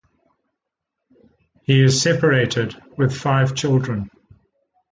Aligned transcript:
He 1.61 1.79
is 1.79 2.01
separated, 2.01 2.73
with 2.97 3.15
five 3.15 3.53
children. 3.53 4.09